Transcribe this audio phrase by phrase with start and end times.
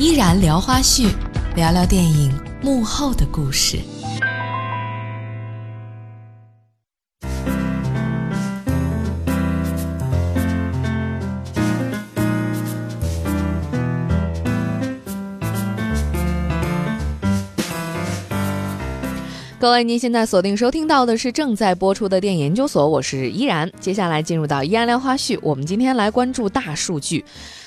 [0.00, 1.10] 依然聊花絮，
[1.54, 3.78] 聊聊电影幕后的故事。
[19.60, 23.70] 各位，您现在锁定收听到的是正在播出的电影研究所，我是依然。
[23.78, 27.22] 接下来进入到依然聊花絮，我们今天来关注大数据。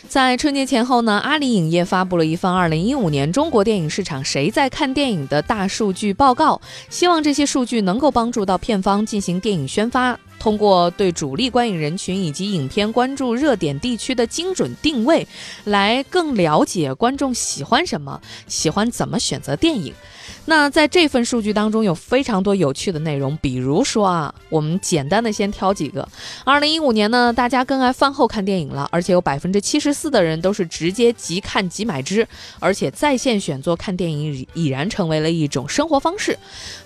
[0.10, 15.28] 在春节前后呢，阿里影业发布了一份二零一五年中国电影市场谁在看电影的大数据报告，希望这些数据能够帮助到片方进行电影宣发，通过对主力观影人群以及影片关注热点地区的精准定位，
[15.66, 19.94] 来更了解观众喜欢什么，喜欢怎么选择电影。
[20.46, 26.08] 那在这份数据当中有非常多有趣的内容，比如说啊，我们简单的先挑几个。
[26.44, 32.28] 二零一五年呢，大家更爱饭后看电影了，而且有百分之七十四的人都是直接即看即买之，
[32.60, 36.38] 而且在线选座看电影已然成为了一种生活方式。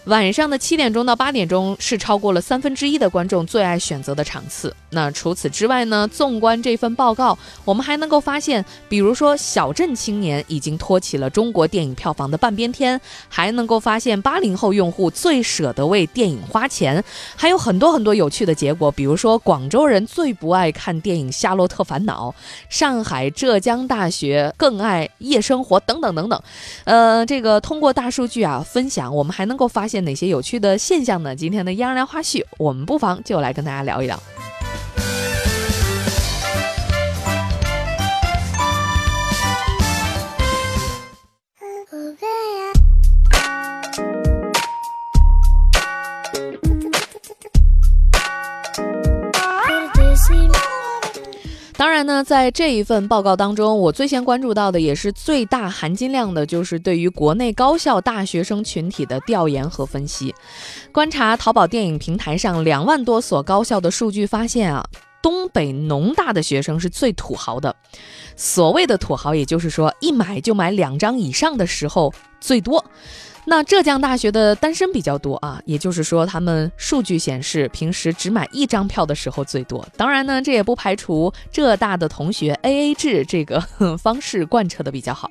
[0.05, 4.73] 晚上的七点钟到八点钟是超过了三分之一的观众最爱选择的场次。
[4.89, 6.07] 那除此之外呢？
[6.07, 17.03] 纵观这份报告，我们还能够发现，比如说《小镇青年》已经托起了中国电影票房的半边天，还能够发现八零后用户最舍得为电影花钱，
[17.35, 22.31] 还有很多很多有趣的结果，比如说广州人最不爱看电影《夏洛特烦恼》，
[22.69, 26.41] 上海、浙江大学更爱夜生活等等等等。
[26.85, 29.97] 呃，这个通过大数据啊分享，我们还能够发现。
[30.07, 31.35] 哪些有趣的现象呢？
[31.35, 34.17] 今天的央聊花絮，我们不妨就来跟大家聊一聊。
[51.97, 60.35] 然呢，在这一份报告当中，我最先关注到的也是最大含金量的，就是对于国内高校大学生群体的调研和分析。
[60.91, 64.85] 观察淘宝电影平台上两万多所高校的数据发现啊，
[65.27, 67.75] 东北农大的学生是最土豪的。
[68.37, 72.81] 所谓的土豪，也就是说一买就买两张以上的时候最多。
[73.43, 79.85] 那浙江大学的单身比较多啊，也就是说，他们数据显示平时只买一张票的时候最多。
[79.97, 83.59] 当然呢，这也不排除浙大的同学 AA 制这个
[83.99, 85.29] 方式贯彻的比较好。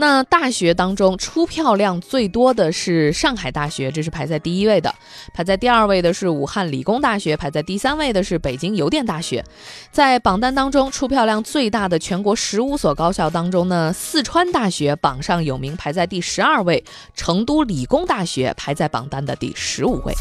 [0.00, 4.90] 那大学当中出票量最多的是上海大学，这是排在第一位的；
[5.34, 9.44] 排在第二位的是武汉理工大学；排在第三位的是北京邮电大学。
[9.92, 16.82] 在榜单当中出票量最大的全国十五所高校当中呢，四川大学榜上有名，排在第十二位；
[17.14, 20.14] 成都理工大学排在榜单的第十五位。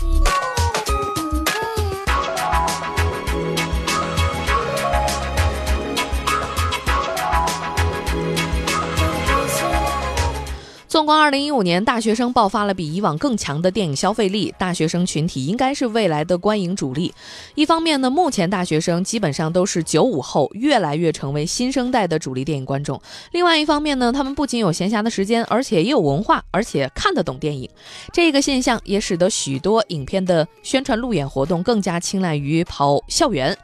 [11.00, 14.54] 纵观二零一五年，大学生爆发了比以往更强的电影消费力。
[14.58, 17.14] 大学生群体应该是未来的观影主力。
[17.56, 23.02] 一方面呢，目前大学生基本上都是九五后，越来越成为新生代的主力电影观众。
[23.32, 27.70] 另外一方面呢，他们不仅有闲暇的时间，而且也有文化，而且看得懂电影。
[28.12, 33.58] 这个现象也使得许多影片的宣传路演活动更加青睐于跑校园。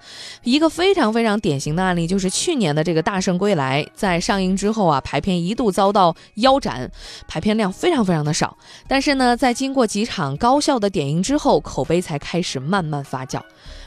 [0.45, 6.89] 一个非常非常典型的案例就是去年的这个《大圣归来》在上映之后啊，排片一度遭到腰斩。
[7.27, 13.41] 排片量非常非常的少，但是呢，在经过几场高效的点映之后，口碑才开始慢慢发酵。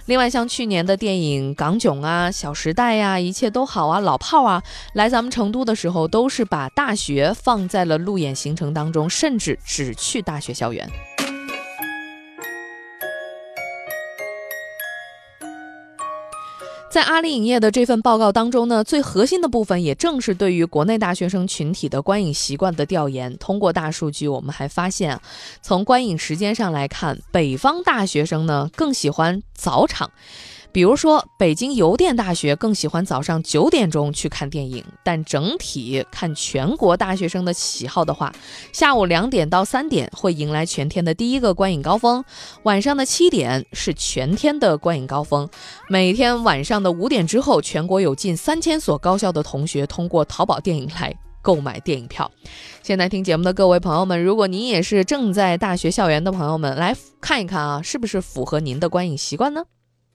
[0.07, 4.63] 另外，像去年的电影《港囧》啊、《小时代》呀、一切都好啊、老炮儿啊，
[4.95, 10.89] 来咱们成都的时候，都是把大学放在了路演行程当中，甚至只去大学校园。
[16.91, 23.37] 在阿里影业的这份报告当中呢，最核心的部分也正是对于国内大学生群体的观影习惯的调研。
[23.37, 25.21] 通过大数据，我们还发现，
[25.61, 30.11] 从观影时间上来看，北方大学生呢更喜欢早场。
[30.79, 38.33] 比如说，北京邮电大学更喜欢早上九点钟去看电影，但整体看全国大学生的喜好的话，
[38.73, 42.25] 下午两点到三点会迎来全天的第一个观影高峰，
[42.63, 45.49] 晚上的七点是全天的观影高峰。
[45.89, 52.31] 每天晚上的五点之后，全国有近三千所高校的同学通过淘宝电影来购买电影票。
[52.85, 59.65] 现在听节目的各位朋友们，如果您也是正在大学校园的朋友们，来看一看啊，是不是符合您的观影习惯呢？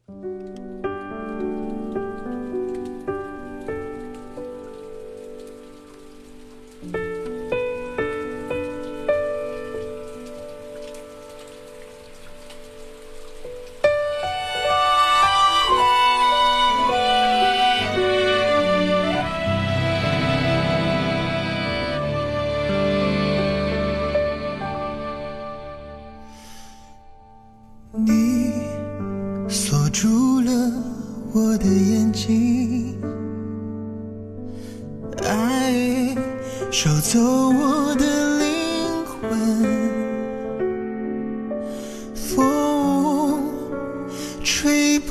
[0.08, 0.93] 收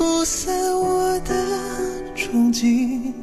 [0.03, 1.33] 不散我的
[2.13, 3.13] 憧憬，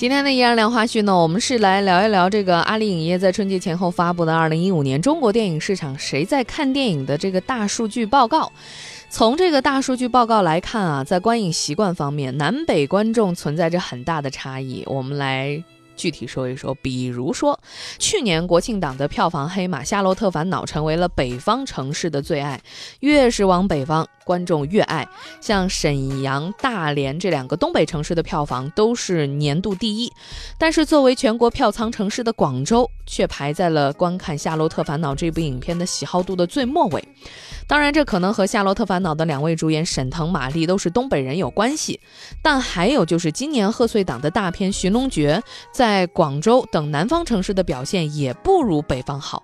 [0.00, 8.50] 今天的依然聊花絮呢，我们是来聊一聊这个阿里影业在春节前后发布的二零一五年中国电影市场谁在看电影的这个大数据报告。
[9.10, 14.82] 从这个大数据报告来看啊，在观影习惯方面，南北观众存在着很大的差异。
[14.86, 15.62] 我们来
[16.00, 17.60] 具体说一说，比如说，
[17.98, 22.58] 去年国庆档的票房黑马《夏洛特烦恼》成为了北方城市的最爱，
[23.00, 25.06] 越是往北方，观众越爱。
[25.42, 30.10] 像沈阳、大连这两个东北城市的票房都是年度第一，
[30.56, 37.06] 但是作为全国票仓城市的广州，却排在了观看《夏洛特烦恼》这部影片的喜好度的最末尾。
[37.66, 42.00] 当然，这可能和《夏洛特烦恼》的两位主演沈腾、马丽都是东北人有关系，
[42.42, 45.40] 但还有就是今年贺岁档的大片《寻龙诀》
[45.72, 49.42] 在在广州等南方城市的表现也不如北方好。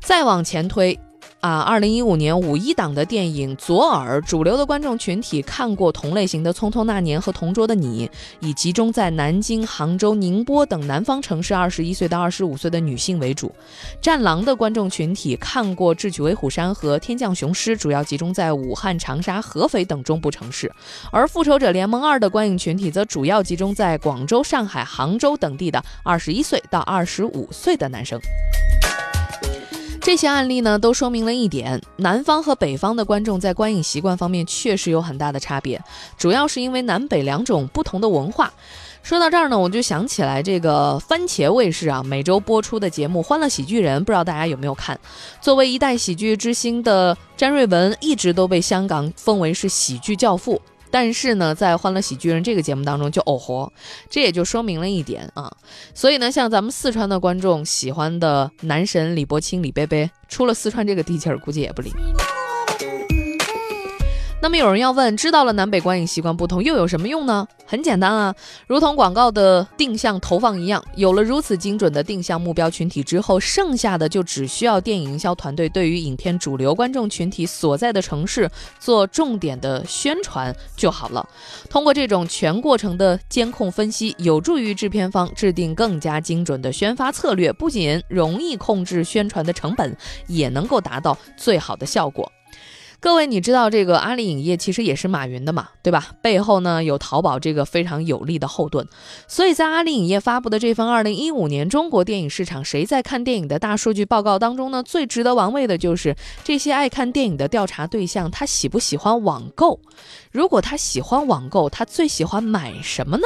[0.00, 0.96] 再往前推。
[1.42, 8.06] 啊，二零一五年五一档的电影《左耳》，主流的观众群体看过同类型的《匆匆那年》和《同桌的你》，
[8.38, 13.48] 以集中在南京、杭州、宁波等南方城市二十一岁到二十五岁的女性为主。
[14.00, 20.68] 《战狼》的观众群体看过《智取威虎山》和《天降雄狮》，主要集中在武汉、长沙、合肥等中部城市；
[21.10, 28.20] 而《复仇者联盟二》的观影群体则主要集中在广州、上海、杭州等地的二十一岁到二十五岁的男生。
[30.04, 35.80] 这些案例呢，都说明了一点：南方和北方的观众在观影习惯方面确实有很大的差别，
[36.18, 38.52] 主要是因为南北两种不同的文化。
[39.04, 44.98] 说到这儿呢，我就想起来这个番茄卫视啊，每周播出的节目《欢乐喜剧人》，不知道大家有没有看？
[45.40, 50.60] 作为一代喜剧之星的詹瑞文，一直都被香港封为是喜剧教父。
[50.92, 53.72] 但是呢，在《欢乐喜剧人》这个节目当中就偶活，
[54.10, 55.50] 这也就说明了一点啊。
[55.94, 61.90] 所以呢，像咱们四川的观众喜欢的男神李伯清、李贝贝，出了四川这个地界儿，估计也不灵。
[64.42, 67.46] 那么有人要问，知道了南北观影习惯不同又有什么用呢？
[67.64, 68.34] 很简单啊，
[68.66, 81.24] 如同广告的定向投放一样，有了如此精准的定向目标群体之后，剩下的就只需要电影营销团队对于影片主流观众群体所在的城市做重点的宣传就好了。
[81.70, 89.96] 通过这种全过程的监控分析，有助于制片方制定更加精准的宣发策略，不仅容易控制宣传的成本，
[90.26, 92.28] 也能够达到最好的效果。
[93.02, 96.12] 各位，你知道这个阿里影业其实也是马云的嘛，对吧？
[96.22, 98.86] 背后呢有淘宝这个非常有力的后盾，
[99.26, 109.80] 所以在阿里影业发布的这份二零一五年中国电影市场谁在看电影的大数据报告当中呢，最值得玩味的就是这些爱看电影的调查对象，他喜不喜欢网购？
[110.30, 113.24] 如果他喜欢网购，他最喜欢买什么呢？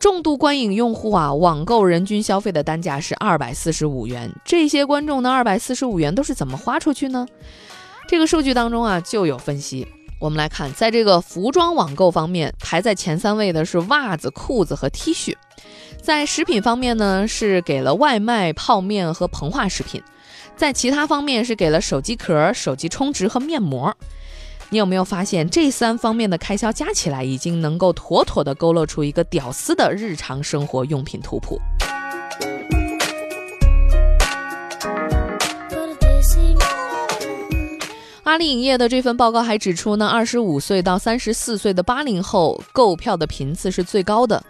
[0.00, 7.24] 重度观影用户啊，网购人均消费的单价是二百四十五元，这些观众呢，二百四十五元都是怎么花出去呢？
[8.14, 9.84] 这个数据当中啊，就有分析。
[10.20, 15.34] 我们来看，在这个服装网购方面，排在前三位的是袜子、裤子和 T 恤；
[16.00, 20.00] 在食品方面呢，是给了外卖、泡面和膨化食品；
[20.56, 23.92] 在其他方面是给了手机壳、手机充值和面膜。
[24.70, 31.60] 你有没有发现这三方面的开销加起来，已经能够妥妥的勾勒出一个屌丝的日常生活用品图谱？
[38.34, 44.44] 阿里影业的这份报告还指出呢，二十五岁到三十四岁的八零后购票的频次是最高的，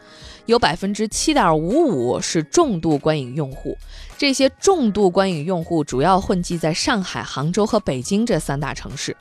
[0.47, 3.77] 有百分之七点五五是重度观影用户。
[4.17, 9.15] 这些重度观影用户主要混迹在上海、杭州和北京这三大城市。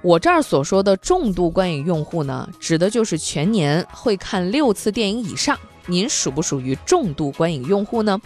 [0.00, 5.58] 我这儿所说的重度观影用户呢，指的就是全年会看六次电影以上。
[5.84, 8.18] 您属不属于重度观影用户呢？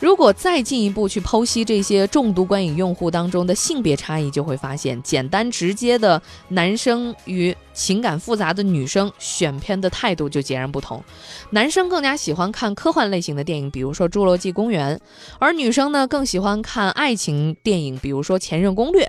[0.00, 11.02] 如果再进一步去剖析这些重度观影用户当中的性别差异，就会发现，简单直接的男生与情感复杂的女生选片的态度就截然不同。
[11.50, 14.96] 男生更加喜欢看科幻类型的电影，比如说《侏罗纪公园》，
[15.38, 19.04] 而女生呢更喜欢看爱情电影，比如说《前任攻略》。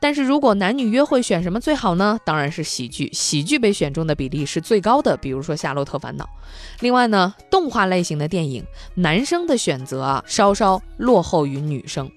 [0.00, 2.18] 但是如果男女约会选什么最好呢？
[2.24, 6.24] 当然是喜剧，喜剧被选中的比例是最高的，比如说《夏洛特烦恼》。
[6.80, 12.10] 另外呢，动画类型的电影，男生的选择啊稍稍落后于女生。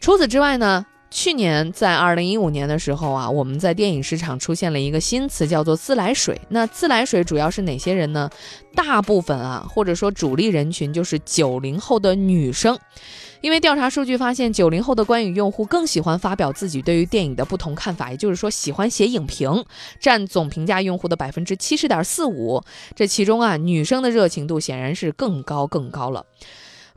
[0.00, 6.38] 除此之外呢，去年在二零一五年的时候啊，我们在电影市场出现了一个新词，叫做自来水。
[6.50, 8.28] 那自来水主要是哪些人呢？
[8.74, 12.78] 大部分啊，或者说主力人群就是九零后的女生。
[13.40, 19.64] 因为调查数据发现，九零后的观影用户更喜欢发表自己对于电影的不同看法，也就是说，喜欢写影评，
[19.98, 22.62] 占总评价用户的百分之七十点四五。
[22.94, 26.26] 这其中啊，女生的热情度显然是更高更高了。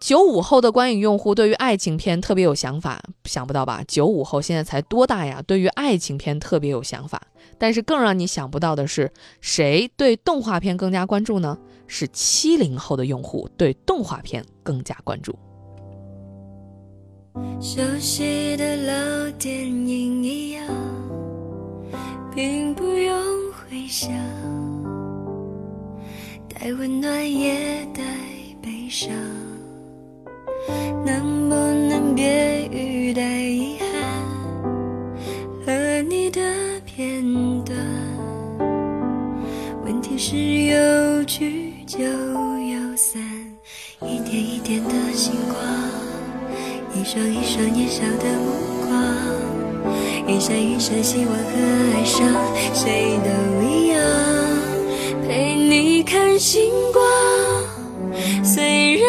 [0.01, 3.84] 九五后的观影用户对于爱情片特别有想法，想不到吧？
[3.88, 5.43] 九五后现在才多大呀？
[5.46, 7.22] 对于爱情片特别有想法。
[7.60, 11.55] 但是更让你想不到的是，谁对动画片更加关注呢？
[11.86, 15.38] 是七零后的用户对动画片更加关注。
[17.62, 20.65] 熟悉的老电影一样，
[22.34, 23.13] 并不用
[23.53, 24.12] 回想，
[26.50, 28.01] 带温暖也带
[28.63, 29.12] 悲伤。
[31.05, 33.87] 能不能别语带遗憾
[35.65, 36.41] 和你的
[36.85, 37.23] 片
[37.63, 37.77] 段？
[39.83, 43.21] 问题是有聚就有散，
[44.01, 45.55] 一点一点的星光。
[46.93, 48.51] 一双一双年少的目
[48.85, 48.91] 光，
[50.27, 51.41] 一闪一闪希望和
[51.95, 52.27] 爱上，
[52.73, 53.29] 谁都
[53.65, 53.99] 一样，
[55.27, 57.03] 陪你看星光。
[58.43, 59.00] 虽然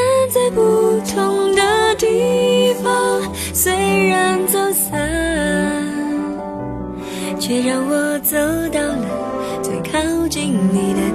[3.54, 4.98] 虽然走散，
[7.38, 8.36] 却让我走
[8.72, 9.06] 到了
[9.62, 11.11] 最靠近你的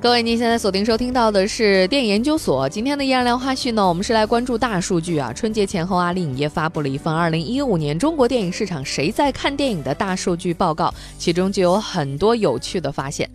[0.00, 5.32] 各位您现在锁定收听到的是电影研究所今天的《依然聊花絮》呢，我们是来关注大数据啊。
[5.32, 13.28] 春节前后，阿里影业发布了一份二零一五年中国电影市场谁在看电影的大数据报告，其中就有很多有趣的发现。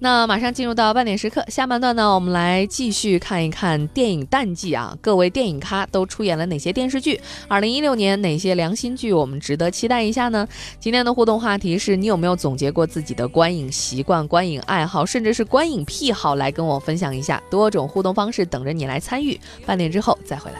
[0.00, 7.18] 那马上进入到半点时刻，下半段呢，我们来继续看一看电影淡季啊，各位电影咖都出演了哪些电视剧？
[7.48, 10.46] 二零一六年哪些良心剧我们值得期待一下呢？
[10.78, 16.19] 今天的互动话题是你有没有总结过自己的观影习惯、观影爱好，甚至是观影癖好？
[16.34, 19.40] 来跟我分享一下，多种互动方式等着你来参与。
[19.66, 20.58] 半点之后再回来。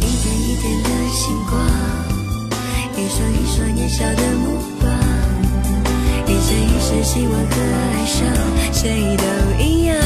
[0.00, 1.52] 一点一点的星光，
[2.96, 4.90] 一双一双年少的目光，
[6.26, 8.26] 一生一世希望和爱上，
[8.72, 9.24] 谁都
[9.62, 10.01] 一样。